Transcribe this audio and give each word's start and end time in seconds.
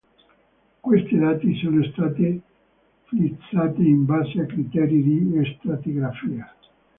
Queste 0.79 1.15
date 1.15 1.53
sono 1.61 1.83
state 1.83 2.41
fissate 3.03 3.83
in 3.83 4.03
base 4.05 4.41
a 4.41 4.45
criteri 4.47 5.03
di 5.03 5.55
stratigrafia. 5.59 6.51